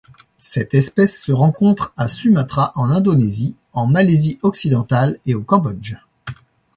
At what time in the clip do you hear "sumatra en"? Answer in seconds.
2.07-2.89